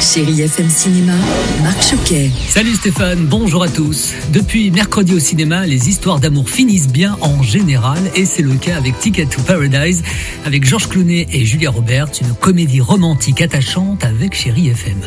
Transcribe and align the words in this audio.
Chérie 0.00 0.42
FM 0.42 0.68
Cinéma, 0.68 1.14
Marc 1.62 1.82
Choquet. 1.82 2.30
Salut 2.48 2.74
Stéphane, 2.74 3.26
bonjour 3.26 3.62
à 3.62 3.68
tous. 3.68 4.12
Depuis 4.30 4.70
mercredi 4.70 5.14
au 5.14 5.18
cinéma, 5.18 5.66
les 5.66 5.88
histoires 5.88 6.20
d'amour 6.20 6.50
finissent 6.50 6.88
bien 6.88 7.16
en 7.22 7.42
général 7.42 7.98
et 8.14 8.26
c'est 8.26 8.42
le 8.42 8.54
cas 8.54 8.76
avec 8.76 8.98
Ticket 8.98 9.26
to 9.26 9.40
Paradise 9.42 10.02
avec 10.44 10.64
Georges 10.64 10.88
Clooney 10.88 11.26
et 11.32 11.44
Julia 11.44 11.70
Roberts, 11.70 12.10
une 12.20 12.34
comédie 12.34 12.80
romantique 12.80 13.40
attachante 13.40 14.04
avec 14.04 14.34
Chérie 14.34 14.68
FM. 14.68 15.00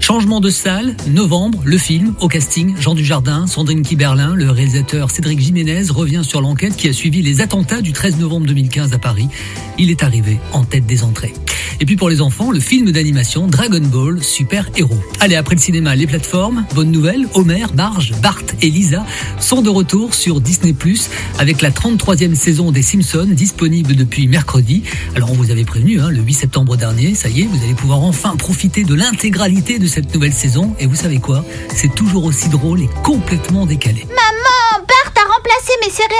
Changement 0.00 0.40
de 0.40 0.50
salle, 0.50 0.96
novembre, 1.06 1.60
le 1.64 1.78
film, 1.78 2.14
au 2.20 2.26
casting, 2.26 2.74
Jean 2.80 2.94
Dujardin, 2.94 3.46
Sandrine 3.46 3.82
Kiberlin, 3.82 4.34
le 4.34 4.50
réalisateur 4.50 5.12
Cédric 5.12 5.38
Jiménez 5.38 5.84
revient 5.90 6.22
sur 6.24 6.40
l'enquête 6.40 6.74
qui 6.74 6.88
a 6.88 6.92
suivi 6.92 7.22
les 7.22 7.40
attentats 7.40 7.80
du 7.80 7.92
13 7.92 8.18
novembre 8.18 8.46
2015 8.46 8.92
à 8.92 8.98
Paris. 8.98 9.28
Il 9.78 9.90
est 9.90 10.02
arrivé 10.02 10.38
en 10.52 10.64
tête 10.64 10.86
des 10.86 11.04
entrées. 11.04 11.32
Et 11.80 11.86
puis 11.86 11.96
pour 11.96 12.08
les 12.08 12.20
enfants, 12.20 12.50
le 12.50 12.60
film 12.60 12.90
d'animation 12.90 13.46
Dragon 13.46 13.80
Ball 13.80 14.22
Super 14.22 14.68
Héros. 14.76 15.00
Allez, 15.20 15.36
après 15.36 15.54
le 15.54 15.60
cinéma, 15.60 15.94
les 15.94 16.06
plateformes, 16.06 16.64
bonne 16.74 16.90
nouvelle, 16.90 17.26
Homer, 17.34 17.66
Marge, 17.74 18.14
Bart 18.22 18.42
et 18.60 18.70
Lisa 18.70 19.04
sont 19.40 19.62
de 19.62 19.70
retour 19.70 20.14
sur 20.14 20.40
Disney+, 20.40 20.74
avec 21.38 21.62
la 21.62 21.70
33e 21.70 22.34
saison 22.34 22.70
des 22.72 22.82
Simpsons 22.82 23.28
disponible 23.28 23.94
depuis 23.94 24.28
mercredi. 24.28 24.82
Alors 25.14 25.30
on 25.30 25.34
vous 25.34 25.50
avait 25.50 25.64
prévenu, 25.64 26.00
hein, 26.00 26.10
le 26.10 26.20
8 26.20 26.34
septembre 26.34 26.76
dernier, 26.76 27.14
ça 27.14 27.28
y 27.28 27.42
est, 27.42 27.44
vous 27.44 27.62
allez 27.64 27.74
pouvoir 27.74 28.02
enfin 28.02 28.36
profiter 28.36 28.84
de 28.84 28.94
l'intégralité 28.94 29.78
de 29.78 29.86
cette 29.86 30.12
nouvelle 30.14 30.32
saison. 30.32 30.74
Et 30.78 30.86
vous 30.86 30.96
savez 30.96 31.18
quoi? 31.18 31.44
C'est 31.74 31.94
toujours 31.94 32.24
aussi 32.24 32.48
drôle 32.48 32.80
et 32.80 32.88
complètement 33.02 33.66
décalé. 33.66 34.06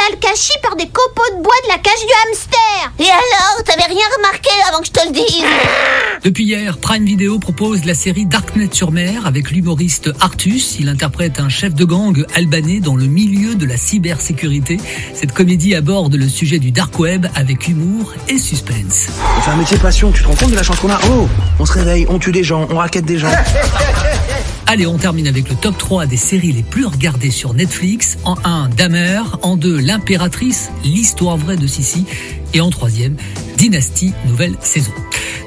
Céréales 0.02 0.18
cachées 0.20 0.58
par 0.62 0.76
des 0.76 0.86
copeaux 0.86 1.36
de 1.36 1.42
bois 1.42 1.54
de 1.64 1.68
la 1.68 1.78
cage 1.78 2.00
du 2.00 2.12
hamster. 2.26 2.92
Et 2.98 3.10
alors, 3.10 3.64
t'avais 3.64 3.92
rien 3.92 4.04
remarqué 4.16 4.50
avant 4.68 4.80
que 4.80 4.86
je 4.86 4.92
te 4.92 5.06
le 5.06 5.12
dise 5.12 5.44
Depuis 6.24 6.44
hier, 6.44 6.78
Prime 6.78 7.04
Video 7.04 7.38
propose 7.38 7.84
la 7.84 7.94
série 7.94 8.26
Darknet 8.26 8.70
sur 8.72 8.92
mer 8.92 9.26
avec 9.26 9.50
l'humoriste 9.50 10.10
Artus. 10.20 10.76
Il 10.78 10.88
interprète 10.88 11.40
un 11.40 11.48
chef 11.48 11.74
de 11.74 11.84
gang 11.84 12.24
albanais 12.34 12.80
dans 12.80 12.96
le 12.96 13.06
milieu 13.06 13.54
de 13.54 13.66
la 13.66 13.76
cybersécurité. 13.76 14.78
Cette 15.14 15.32
comédie 15.32 15.74
aborde 15.74 16.14
le 16.14 16.28
sujet 16.28 16.58
du 16.58 16.70
dark 16.70 16.98
web 16.98 17.26
avec 17.34 17.68
humour 17.68 18.12
et 18.28 18.38
suspense. 18.38 19.08
On 19.38 19.40
fait 19.40 19.50
un 19.50 19.56
métier 19.56 19.78
passion, 19.78 20.12
tu 20.12 20.22
te 20.22 20.28
rends 20.28 20.36
compte 20.36 20.50
de 20.50 20.56
la 20.56 20.62
chance 20.62 20.78
qu'on 20.78 20.90
a? 20.90 21.00
Oh 21.10 21.28
On 21.58 21.66
se 21.66 21.72
réveille, 21.72 22.06
on 22.08 22.18
tue 22.18 22.32
des 22.32 22.44
gens, 22.44 22.66
on 22.70 22.76
raquette 22.76 23.04
des 23.04 23.18
gens. 23.18 23.28
Allez, 24.72 24.86
on 24.86 24.96
termine 24.96 25.28
avec 25.28 25.50
le 25.50 25.54
top 25.54 25.76
3 25.76 26.06
des 26.06 26.16
séries 26.16 26.50
les 26.50 26.62
plus 26.62 26.86
regardées 26.86 27.30
sur 27.30 27.52
Netflix. 27.52 28.16
En 28.24 28.36
1, 28.42 28.70
Damer. 28.70 29.20
En 29.42 29.58
2, 29.58 29.76
L'Impératrice, 29.78 30.70
l'histoire 30.82 31.36
vraie 31.36 31.58
de 31.58 31.66
Sissi. 31.66 32.06
Et 32.54 32.62
en 32.62 32.70
troisième, 32.70 33.16
Dynastie, 33.58 34.14
nouvelle 34.26 34.56
saison. 34.62 34.92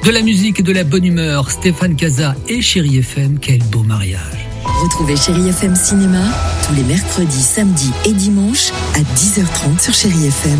De 0.03 0.11
la 0.11 0.21
musique 0.21 0.59
et 0.59 0.63
de 0.63 0.71
la 0.71 0.83
bonne 0.83 1.05
humeur, 1.05 1.49
Stéphane 1.49 1.95
Casa 1.95 2.35
et 2.47 2.61
Chéri 2.61 2.97
FM, 2.99 3.39
quel 3.39 3.63
beau 3.63 3.81
mariage. 3.81 4.47
Retrouvez 4.63 5.15
Chérie 5.17 5.49
FM 5.49 5.75
Cinéma 5.75 6.21
tous 6.67 6.75
les 6.75 6.83
mercredis, 6.83 7.41
samedis 7.41 7.93
et 8.05 8.13
dimanches 8.13 8.69
à 8.93 8.99
10h30 8.99 9.81
sur 9.81 9.93
Chérie 9.95 10.27
FM. 10.27 10.59